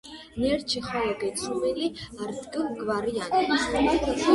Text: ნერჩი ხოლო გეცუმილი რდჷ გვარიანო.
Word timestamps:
ნერჩი 0.43 0.79
ხოლო 0.87 1.11
გეცუმილი 1.21 1.87
რდჷ 2.29 2.59
გვარიანო. 2.83 3.41